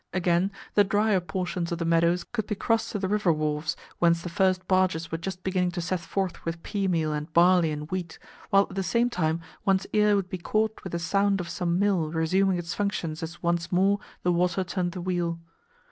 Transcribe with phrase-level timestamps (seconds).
[0.13, 4.23] Again, the drier portions of the meadows could be crossed to the river wharves, whence
[4.23, 7.87] the first barges were just beginning to set forth with pea meal and barley and
[7.91, 8.17] wheat,
[8.49, 11.77] while at the same time one's ear would be caught with the sound of some
[11.77, 15.39] mill resuming its functions as once more the water turned the wheel.